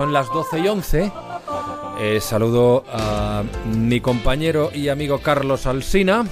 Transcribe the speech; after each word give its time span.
Son 0.00 0.14
las 0.14 0.28
12 0.28 0.60
y 0.60 0.66
11. 0.66 1.12
Eh, 1.98 2.20
saludo 2.22 2.84
a 2.90 3.44
mi 3.66 4.00
compañero 4.00 4.70
y 4.74 4.88
amigo 4.88 5.18
Carlos 5.18 5.66
Alsina 5.66 6.24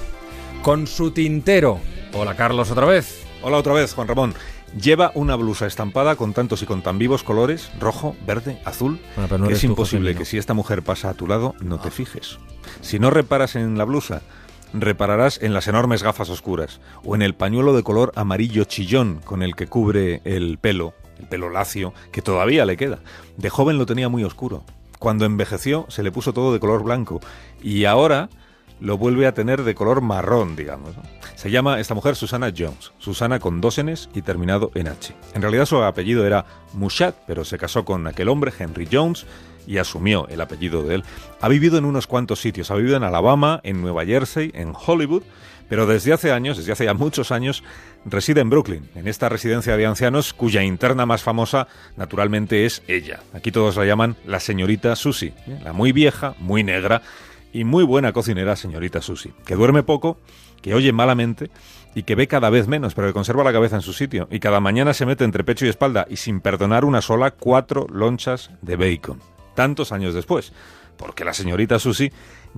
con 0.63 0.87
su 0.87 1.11
tintero. 1.11 1.79
Hola 2.15 2.35
Carlos, 2.35 2.71
otra 2.71 2.87
vez. 2.87 3.27
Hola 3.43 3.57
otra 3.57 3.73
vez, 3.73 3.93
Juan 3.93 4.07
Ramón. 4.07 4.33
Lleva 4.75 5.11
una 5.13 5.35
blusa 5.35 5.67
estampada 5.67 6.15
con 6.15 6.33
tantos 6.33 6.63
y 6.63 6.65
con 6.65 6.81
tan 6.81 6.97
vivos 6.97 7.21
colores, 7.21 7.69
rojo, 7.79 8.15
verde, 8.25 8.59
azul, 8.65 8.99
que 9.45 9.53
es 9.53 9.63
imposible 9.63 10.15
que 10.15 10.25
si 10.25 10.39
esta 10.39 10.55
mujer 10.55 10.81
pasa 10.81 11.11
a 11.11 11.13
tu 11.13 11.27
lado 11.27 11.53
no 11.59 11.79
te 11.79 11.91
fijes. 11.91 12.39
Si 12.81 12.97
no 12.97 13.11
reparas 13.11 13.55
en 13.55 13.77
la 13.77 13.83
blusa, 13.83 14.23
repararás 14.73 15.39
en 15.43 15.53
las 15.53 15.67
enormes 15.67 16.01
gafas 16.01 16.31
oscuras 16.31 16.81
o 17.03 17.13
en 17.13 17.21
el 17.21 17.35
pañuelo 17.35 17.75
de 17.75 17.83
color 17.83 18.13
amarillo 18.15 18.63
chillón 18.63 19.21
con 19.23 19.43
el 19.43 19.55
que 19.55 19.67
cubre 19.67 20.21
el 20.25 20.57
pelo 20.57 20.95
el 21.19 21.27
pelo 21.27 21.49
lacio, 21.49 21.93
que 22.11 22.21
todavía 22.21 22.65
le 22.65 22.77
queda. 22.77 22.99
De 23.37 23.49
joven 23.49 23.77
lo 23.77 23.85
tenía 23.85 24.09
muy 24.09 24.23
oscuro. 24.23 24.63
Cuando 24.97 25.25
envejeció 25.25 25.85
se 25.89 26.03
le 26.03 26.11
puso 26.11 26.33
todo 26.33 26.53
de 26.53 26.59
color 26.59 26.83
blanco 26.83 27.21
y 27.61 27.85
ahora 27.85 28.29
lo 28.79 28.97
vuelve 28.97 29.27
a 29.27 29.33
tener 29.33 29.63
de 29.63 29.75
color 29.75 30.01
marrón, 30.01 30.55
digamos. 30.55 30.95
Se 31.35 31.51
llama 31.51 31.79
esta 31.79 31.93
mujer 31.93 32.15
Susana 32.15 32.53
Jones, 32.55 32.91
Susana 32.97 33.39
con 33.39 33.61
dos 33.61 33.81
Ns 33.81 34.09
y 34.13 34.21
terminado 34.21 34.71
en 34.75 34.87
H. 34.87 35.13
En 35.33 35.41
realidad 35.41 35.65
su 35.65 35.77
apellido 35.77 36.25
era 36.25 36.45
Mushat, 36.73 37.15
pero 37.27 37.45
se 37.45 37.57
casó 37.57 37.85
con 37.85 38.07
aquel 38.07 38.29
hombre, 38.29 38.53
Henry 38.57 38.87
Jones, 38.91 39.25
y 39.69 39.77
asumió 39.77 40.27
el 40.29 40.41
apellido 40.41 40.81
de 40.81 40.95
él. 40.95 41.03
Ha 41.39 41.47
vivido 41.47 41.77
en 41.77 41.85
unos 41.85 42.07
cuantos 42.07 42.41
sitios, 42.41 42.71
ha 42.71 42.75
vivido 42.75 42.97
en 42.97 43.03
Alabama, 43.03 43.61
en 43.63 43.81
Nueva 43.81 44.03
Jersey, 44.03 44.51
en 44.55 44.73
Hollywood, 44.73 45.21
pero 45.69 45.85
desde 45.85 46.11
hace 46.11 46.31
años, 46.31 46.57
desde 46.57 46.71
hace 46.71 46.85
ya 46.85 46.95
muchos 46.95 47.31
años, 47.31 47.63
reside 48.03 48.41
en 48.41 48.49
Brooklyn, 48.49 48.89
en 48.95 49.07
esta 49.07 49.29
residencia 49.29 49.77
de 49.77 49.85
ancianos 49.85 50.33
cuya 50.33 50.63
interna 50.63 51.05
más 51.05 51.21
famosa 51.21 51.67
naturalmente 51.97 52.65
es 52.65 52.81
ella. 52.87 53.19
Aquí 53.31 53.51
todos 53.51 53.75
la 53.75 53.85
llaman 53.85 54.15
la 54.25 54.39
señorita 54.39 54.95
Susie, 54.95 55.33
¿eh? 55.45 55.59
la 55.63 55.71
muy 55.71 55.91
vieja, 55.91 56.33
muy 56.39 56.63
negra 56.63 57.03
y 57.53 57.63
muy 57.63 57.83
buena 57.83 58.11
cocinera 58.11 58.55
señorita 58.55 59.03
Susie, 59.03 59.33
que 59.45 59.53
duerme 59.53 59.83
poco, 59.83 60.17
que 60.63 60.73
oye 60.73 60.91
malamente 60.91 61.51
y 61.93 62.01
que 62.03 62.15
ve 62.15 62.27
cada 62.27 62.49
vez 62.49 62.67
menos, 62.67 62.95
pero 62.95 63.07
que 63.07 63.13
conserva 63.13 63.43
la 63.43 63.53
cabeza 63.53 63.75
en 63.75 63.83
su 63.83 63.93
sitio 63.93 64.27
y 64.31 64.39
cada 64.39 64.59
mañana 64.59 64.95
se 64.95 65.05
mete 65.05 65.25
entre 65.25 65.43
pecho 65.43 65.67
y 65.67 65.69
espalda 65.69 66.07
y 66.09 66.15
sin 66.15 66.41
perdonar 66.41 66.85
una 66.85 67.01
sola 67.01 67.29
cuatro 67.29 67.85
lonchas 67.87 68.49
de 68.63 68.75
bacon. 68.75 69.19
Tantos 69.59 69.91
años 69.91 70.13
después, 70.13 70.53
porque 70.95 71.25
la 71.25 71.33
señorita 71.33 71.79
Susie 71.79 72.13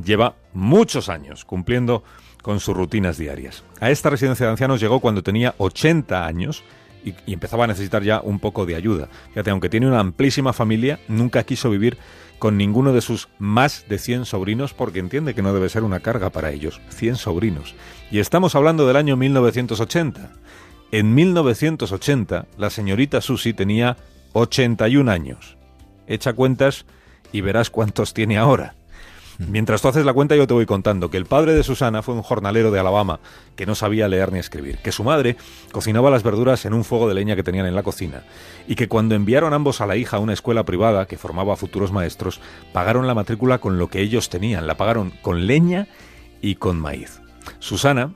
lleva 0.06 0.36
muchos 0.54 1.10
años 1.10 1.46
cumpliendo 1.46 2.04
con 2.44 2.60
sus 2.60 2.78
rutinas 2.78 3.18
diarias. 3.18 3.64
A 3.80 3.90
esta 3.90 4.12
residencia 4.12 4.46
de 4.46 4.52
ancianos 4.52 4.80
llegó 4.80 5.00
cuando 5.00 5.24
tenía 5.24 5.56
80 5.58 6.28
años 6.28 6.64
y, 7.04 7.16
empezaba 7.26 7.64
a 7.64 7.68
necesitar 7.68 8.04
ya 8.04 8.22
un 8.22 8.38
poco 8.38 8.68
de 8.68 8.76
ayuda. 8.76 9.10
Fíjate, 9.30 9.50
aunque 9.50 9.68
tiene 9.68 9.88
una 9.88 10.00
amplísima 10.00 10.54
familia, 10.54 11.00
nunca 11.08 11.42
quiso 11.42 11.72
vivir 11.72 11.98
con 12.38 12.56
ninguno 12.56 12.94
de 12.94 13.02
sus 13.02 13.30
más 13.40 13.84
de 13.90 13.98
100 13.98 14.26
sobrinos 14.26 14.76
porque 14.76 15.00
entiende 15.00 15.34
que 15.34 15.42
no 15.42 15.56
debe 15.56 15.70
ser 15.70 15.82
una 15.82 16.02
carga 16.02 16.30
para 16.30 16.52
ellos. 16.52 16.82
100 16.90 17.16
sobrinos. 17.16 17.74
Y 18.12 18.20
estamos 18.20 18.54
hablando 18.54 18.86
del 18.86 18.98
año 18.98 19.18
1980. 19.18 20.34
En 20.92 21.16
1980, 21.16 22.46
la 22.60 22.70
señorita 22.70 23.22
Susie 23.22 23.56
tenía 23.56 23.98
81 24.34 25.10
años. 25.10 25.58
Echa 26.12 26.34
cuentas 26.34 26.86
y 27.31 27.42
verás 27.42 27.70
cuántos 27.70 28.14
tiene 28.14 28.38
ahora. 28.38 28.76
Mientras 29.48 29.81
tú 29.81 29.88
haces 29.88 30.06
la 30.06 30.14
cuenta 30.14 30.36
yo 30.36 30.45
te 30.45 30.54
voy 30.54 30.66
contando 30.66 31.09
que 31.09 31.17
el 31.17 31.26
padre 31.26 31.54
de 31.54 31.64
Susana 31.64 32.04
fue 32.04 32.14
un 32.14 32.22
jornalero 32.22 32.70
de 32.70 32.80
Alabama 32.80 33.20
que 33.56 33.66
no 33.66 33.73
sabía 33.73 34.08
leer 34.08 34.32
ni 34.32 34.39
escribir, 34.39 34.78
que 34.80 34.92
su 34.92 35.04
madre 35.04 35.36
cocinaba 35.72 36.12
las 36.12 36.22
verduras 36.22 36.66
en 36.66 36.73
un 36.73 36.84
fuego 36.84 37.08
de 37.08 37.16
leña 37.16 37.36
que 37.36 37.44
tenían 37.44 37.66
en 37.66 37.73
la 37.73 37.82
cocina 37.82 38.23
y 38.67 38.76
que 38.76 38.88
cuando 38.88 39.16
enviaron 39.16 39.54
ambos 39.54 39.82
a 39.82 39.88
la 39.88 39.95
hija 39.95 40.17
a 40.17 40.20
una 40.20 40.34
escuela 40.34 40.64
privada 40.64 41.08
que 41.08 41.17
formaba 41.17 41.56
futuros 41.56 41.92
maestros, 41.92 42.39
pagaron 42.72 43.08
la 43.08 43.16
matrícula 43.16 43.58
con 43.58 43.80
lo 43.80 43.88
que 43.88 44.02
ellos 44.02 44.30
tenían, 44.30 44.67
la 44.67 44.78
pagaron 44.78 45.12
con 45.22 45.48
leña 45.48 45.88
y 46.42 46.56
con 46.56 46.80
maíz. 46.80 47.22
Susana, 47.59 48.14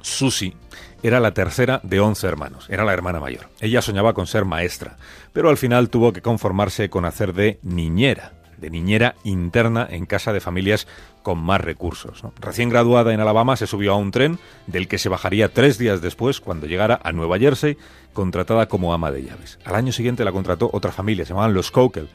Susi, 0.00 0.54
era 1.02 1.20
la 1.20 1.32
tercera 1.32 1.80
de 1.82 2.00
once 2.00 2.26
hermanos, 2.26 2.66
era 2.68 2.84
la 2.84 2.92
hermana 2.92 3.20
mayor. 3.20 3.48
Ella 3.60 3.82
soñaba 3.82 4.14
con 4.14 4.26
ser 4.26 4.44
maestra, 4.44 4.96
pero 5.32 5.48
al 5.48 5.56
final 5.56 5.90
tuvo 5.90 6.12
que 6.12 6.22
conformarse 6.22 6.90
con 6.90 7.04
hacer 7.04 7.32
de 7.34 7.58
niñera 7.62 8.32
de 8.60 8.70
niñera 8.70 9.14
interna 9.24 9.86
en 9.88 10.06
casa 10.06 10.32
de 10.32 10.40
familias 10.40 10.86
con 11.22 11.38
más 11.38 11.60
recursos. 11.60 12.22
Recién 12.40 12.68
graduada 12.68 13.14
en 13.14 13.20
Alabama 13.20 13.56
se 13.56 13.66
subió 13.66 13.92
a 13.92 13.96
un 13.96 14.10
tren 14.10 14.38
del 14.66 14.88
que 14.88 14.98
se 14.98 15.08
bajaría 15.08 15.52
tres 15.52 15.78
días 15.78 16.00
después 16.00 16.40
cuando 16.40 16.66
llegara 16.66 17.00
a 17.02 17.12
Nueva 17.12 17.38
Jersey 17.38 17.76
contratada 18.12 18.66
como 18.66 18.92
ama 18.92 19.10
de 19.10 19.22
llaves. 19.22 19.58
Al 19.64 19.74
año 19.74 19.92
siguiente 19.92 20.24
la 20.24 20.32
contrató 20.32 20.70
otra 20.72 20.92
familia, 20.92 21.24
se 21.24 21.30
llamaban 21.30 21.54
los 21.54 21.70
Cokel. 21.70 22.08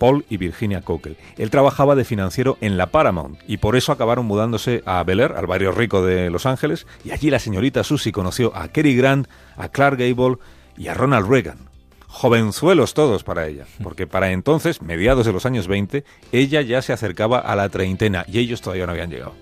Paul 0.00 0.24
y 0.28 0.38
Virginia 0.38 0.80
Cokel. 0.80 1.16
Él 1.36 1.50
trabajaba 1.50 1.94
de 1.94 2.04
financiero 2.04 2.58
en 2.60 2.76
la 2.76 2.86
Paramount 2.86 3.38
y 3.46 3.58
por 3.58 3.76
eso 3.76 3.92
acabaron 3.92 4.26
mudándose 4.26 4.82
a 4.86 5.04
Bel 5.04 5.20
Air, 5.20 5.34
al 5.36 5.46
barrio 5.46 5.70
rico 5.70 6.02
de 6.02 6.30
Los 6.30 6.46
Ángeles, 6.46 6.86
y 7.04 7.12
allí 7.12 7.30
la 7.30 7.38
señorita 7.38 7.84
Susie 7.84 8.10
conoció 8.10 8.56
a 8.56 8.68
Cary 8.68 8.96
Grant, 8.96 9.28
a 9.56 9.68
Clark 9.68 9.98
Gable 9.98 10.38
y 10.76 10.88
a 10.88 10.94
Ronald 10.94 11.28
Reagan 11.30 11.70
jovenzuelos 12.12 12.92
todos 12.92 13.22
para 13.22 13.46
ella, 13.46 13.66
porque 13.84 14.08
para 14.08 14.32
entonces, 14.32 14.82
mediados 14.82 15.26
de 15.26 15.32
los 15.32 15.46
años 15.46 15.68
20, 15.68 16.04
ella 16.32 16.60
ya 16.60 16.82
se 16.82 16.92
acercaba 16.92 17.38
a 17.38 17.54
la 17.54 17.68
treintena 17.68 18.24
y 18.26 18.40
ellos 18.40 18.60
todavía 18.60 18.84
no 18.86 18.92
habían 18.92 19.10
llegado. 19.10 19.34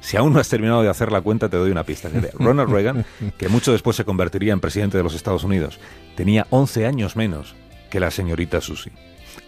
Si 0.00 0.18
aún 0.18 0.34
no 0.34 0.38
has 0.38 0.48
terminado 0.50 0.82
de 0.82 0.90
hacer 0.90 1.10
la 1.10 1.22
cuenta, 1.22 1.48
te 1.48 1.56
doy 1.56 1.70
una 1.70 1.84
pista. 1.84 2.10
Ronald 2.38 2.70
Reagan, 2.70 3.06
que 3.38 3.48
mucho 3.48 3.72
después 3.72 3.96
se 3.96 4.04
convertiría 4.04 4.52
en 4.52 4.60
presidente 4.60 4.98
de 4.98 5.02
los 5.02 5.14
Estados 5.14 5.42
Unidos, 5.42 5.80
tenía 6.16 6.46
11 6.50 6.86
años 6.86 7.16
menos 7.16 7.56
que 7.90 7.98
la 7.98 8.10
señorita 8.10 8.60
Susie. 8.60 8.92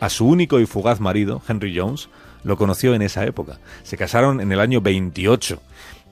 A 0.00 0.08
su 0.08 0.26
único 0.26 0.60
y 0.60 0.66
fugaz 0.66 1.00
marido, 1.00 1.42
Henry 1.48 1.76
Jones, 1.76 2.08
lo 2.44 2.56
conoció 2.56 2.94
en 2.94 3.02
esa 3.02 3.24
época. 3.26 3.58
Se 3.82 3.96
casaron 3.96 4.40
en 4.40 4.52
el 4.52 4.60
año 4.60 4.80
28. 4.80 5.60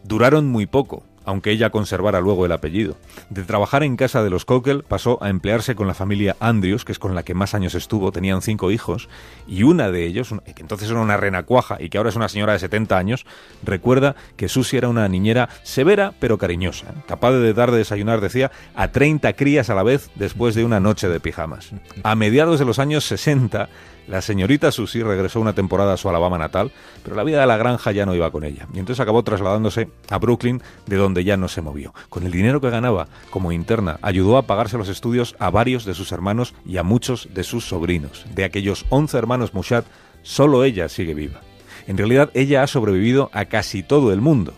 Duraron 0.05 0.47
muy 0.47 0.67
poco, 0.67 1.03
aunque 1.27 1.51
ella 1.51 1.71
conservara 1.71 2.21
luego 2.21 2.47
el 2.47 2.53
apellido. 2.53 2.97
De 3.29 3.43
trabajar 3.43 3.83
en 3.83 3.97
casa 3.97 4.23
de 4.23 4.31
los 4.31 4.45
Cockle 4.45 4.83
pasó 4.83 5.23
a 5.23 5.29
emplearse 5.29 5.75
con 5.75 5.87
la 5.87 5.95
familia 5.95 6.37
Andrews, 6.41 6.85
que 6.85 6.93
es 6.93 6.99
con 6.99 7.15
la 7.15 7.25
que 7.25 7.35
más 7.35 7.55
años 7.55 7.75
estuvo, 7.75 8.13
tenían 8.13 8.41
cinco 8.41 8.71
hijos, 8.71 9.09
y 9.47 9.65
una 9.65 9.91
de 9.91 10.07
ellos, 10.07 10.35
que 10.55 10.63
entonces 10.63 10.89
era 10.91 11.01
una 11.01 11.17
renacuaja 11.17 11.77
y 11.81 11.91
que 11.91 11.99
ahora 11.99 12.11
es 12.11 12.17
una 12.17 12.29
señora 12.29 12.55
de 12.55 12.61
70 12.61 12.97
años, 12.97 13.27
recuerda 13.63 14.17
que 14.37 14.49
Susie 14.49 14.79
era 14.79 14.89
una 14.89 15.09
niñera 15.09 15.49
severa 15.63 16.15
pero 16.21 16.39
cariñosa, 16.39 16.87
capaz 17.07 17.33
de 17.33 17.53
dar 17.53 17.71
de 17.71 17.79
desayunar, 17.79 18.21
decía, 18.21 18.51
a 18.75 18.89
30 18.89 19.33
crías 19.35 19.69
a 19.69 19.75
la 19.75 19.83
vez 19.83 20.11
después 20.15 20.55
de 20.55 20.65
una 20.65 20.81
noche 20.81 21.09
de 21.09 21.21
pijamas. 21.21 21.71
A 22.03 22.15
mediados 22.15 22.59
de 22.59 22.65
los 22.65 22.79
años 22.79 23.05
60, 23.05 23.69
la 24.09 24.23
señorita 24.23 24.71
Susie 24.71 25.03
regresó 25.03 25.41
una 25.41 25.53
temporada 25.53 25.95
a 25.95 25.97
su 25.97 26.09
Alabama 26.09 26.39
natal, 26.39 26.73
pero 27.03 27.17
la 27.17 27.25
vida 27.25 27.41
de 27.41 27.47
la 27.47 27.57
granja 27.57 27.93
ya 27.93 28.07
no 28.07 28.15
iba 28.15 28.31
con 28.31 28.45
ella, 28.45 28.67
y 28.73 28.79
entonces 28.79 29.01
acabó 29.01 29.23
trasladándose 29.23 29.89
a 30.09 30.19
Brooklyn, 30.19 30.63
de 30.87 30.97
donde 30.97 31.25
ya 31.25 31.37
no 31.37 31.49
se 31.49 31.63
movió. 31.63 31.93
Con 32.09 32.25
el 32.25 32.33
dinero 32.33 32.61
que 32.61 32.71
ganaba 32.71 33.09
como 33.31 33.53
interna, 33.53 33.99
ayudó 34.03 34.39
a 34.39 34.47
pagarse 34.47 34.79
los 34.79 34.89
estudios 34.89 35.35
a 35.39 35.51
varios 35.51 35.85
de 35.85 35.95
sus 35.95 36.13
hermanos 36.13 36.55
y 36.65 36.77
a 36.77 36.83
muchos 36.83 37.29
de 37.35 37.45
sus 37.45 37.67
sobrinos. 37.67 38.25
De 38.35 38.45
aquellos 38.45 38.87
11 38.91 39.19
hermanos 39.19 39.55
Mushat, 39.55 39.87
solo 40.23 40.65
ella 40.65 40.89
sigue 40.89 41.15
viva. 41.15 41.41
En 41.87 41.97
realidad, 41.97 42.31
ella 42.35 42.63
ha 42.63 42.67
sobrevivido 42.67 43.31
a 43.33 43.45
casi 43.45 43.83
todo 43.83 44.13
el 44.13 44.21
mundo. 44.21 44.55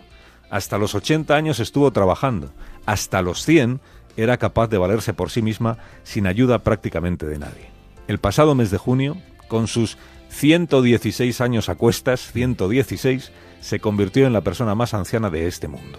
Hasta 0.50 0.78
los 0.78 0.94
80 0.94 1.34
años 1.34 1.60
estuvo 1.60 1.90
trabajando. 1.92 2.50
Hasta 2.86 3.20
los 3.20 3.44
100 3.44 3.80
era 4.16 4.38
capaz 4.38 4.68
de 4.68 4.78
valerse 4.78 5.12
por 5.12 5.30
sí 5.30 5.42
misma 5.42 5.78
sin 6.02 6.26
ayuda 6.26 6.60
prácticamente 6.60 7.26
de 7.26 7.38
nadie. 7.38 7.70
El 8.08 8.18
pasado 8.18 8.54
mes 8.54 8.70
de 8.70 8.78
junio, 8.78 9.18
con 9.48 9.66
sus 9.66 9.98
116 10.28 11.40
años 11.40 11.68
a 11.68 11.74
cuestas, 11.74 12.32
116, 12.32 13.32
se 13.60 13.80
convirtió 13.80 14.26
en 14.26 14.32
la 14.32 14.42
persona 14.42 14.74
más 14.74 14.94
anciana 14.94 15.30
de 15.30 15.46
este 15.46 15.68
mundo. 15.68 15.98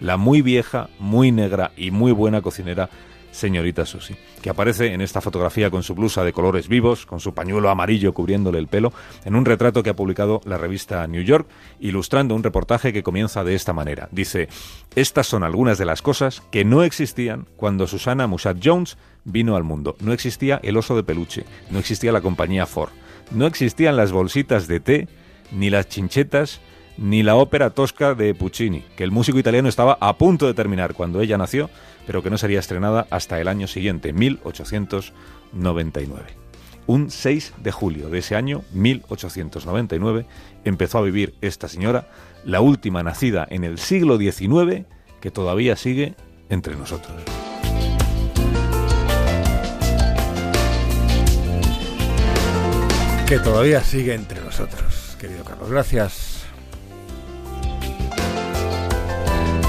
La 0.00 0.16
muy 0.16 0.42
vieja, 0.42 0.90
muy 0.98 1.32
negra 1.32 1.72
y 1.76 1.90
muy 1.90 2.12
buena 2.12 2.42
cocinera 2.42 2.90
señorita 3.30 3.86
Susie, 3.86 4.16
que 4.42 4.50
aparece 4.50 4.92
en 4.92 5.00
esta 5.00 5.20
fotografía 5.20 5.70
con 5.70 5.82
su 5.82 5.94
blusa 5.94 6.24
de 6.24 6.32
colores 6.32 6.68
vivos, 6.68 7.06
con 7.06 7.20
su 7.20 7.34
pañuelo 7.34 7.70
amarillo 7.70 8.12
cubriéndole 8.12 8.58
el 8.58 8.68
pelo, 8.68 8.92
en 9.24 9.34
un 9.34 9.44
retrato 9.44 9.82
que 9.82 9.90
ha 9.90 9.96
publicado 9.96 10.40
la 10.44 10.58
revista 10.58 11.06
New 11.06 11.22
York, 11.22 11.48
ilustrando 11.80 12.34
un 12.34 12.42
reportaje 12.42 12.92
que 12.92 13.02
comienza 13.02 13.44
de 13.44 13.54
esta 13.54 13.72
manera. 13.72 14.08
Dice, 14.10 14.48
estas 14.94 15.26
son 15.26 15.44
algunas 15.44 15.78
de 15.78 15.84
las 15.84 16.02
cosas 16.02 16.42
que 16.50 16.64
no 16.64 16.82
existían 16.82 17.46
cuando 17.56 17.86
Susana 17.86 18.26
Musat 18.26 18.58
Jones 18.62 18.96
vino 19.24 19.56
al 19.56 19.64
mundo. 19.64 19.96
No 20.00 20.12
existía 20.12 20.60
el 20.62 20.76
oso 20.76 20.96
de 20.96 21.04
peluche, 21.04 21.44
no 21.70 21.78
existía 21.78 22.12
la 22.12 22.20
compañía 22.20 22.66
Ford, 22.66 22.90
no 23.30 23.46
existían 23.46 23.96
las 23.96 24.12
bolsitas 24.12 24.66
de 24.68 24.80
té, 24.80 25.08
ni 25.52 25.70
las 25.70 25.88
chinchetas, 25.88 26.60
ni 26.98 27.22
la 27.22 27.36
ópera 27.36 27.70
tosca 27.70 28.14
de 28.14 28.34
Puccini, 28.34 28.84
que 28.96 29.04
el 29.04 29.12
músico 29.12 29.38
italiano 29.38 29.68
estaba 29.68 29.96
a 30.00 30.18
punto 30.18 30.46
de 30.46 30.54
terminar 30.54 30.94
cuando 30.94 31.20
ella 31.20 31.38
nació, 31.38 31.70
pero 32.06 32.22
que 32.22 32.30
no 32.30 32.38
sería 32.38 32.60
estrenada 32.60 33.06
hasta 33.10 33.40
el 33.40 33.48
año 33.48 33.68
siguiente, 33.68 34.12
1899. 34.12 36.26
Un 36.86 37.10
6 37.10 37.54
de 37.62 37.72
julio 37.72 38.10
de 38.10 38.18
ese 38.18 38.34
año, 38.34 38.64
1899, 38.72 40.26
empezó 40.64 40.98
a 40.98 41.02
vivir 41.02 41.34
esta 41.40 41.68
señora, 41.68 42.08
la 42.44 42.60
última 42.60 43.02
nacida 43.02 43.46
en 43.48 43.64
el 43.64 43.78
siglo 43.78 44.18
XIX, 44.18 44.84
que 45.20 45.30
todavía 45.30 45.76
sigue 45.76 46.14
entre 46.48 46.76
nosotros. 46.76 47.22
que 53.28 53.38
todavía 53.38 53.84
sigue 53.84 54.14
entre 54.14 54.40
nosotros, 54.40 55.14
querido 55.20 55.44
Carlos. 55.44 55.68
Gracias. 55.68 56.27